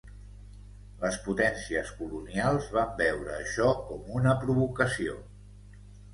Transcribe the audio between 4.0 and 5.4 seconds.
una "provocació".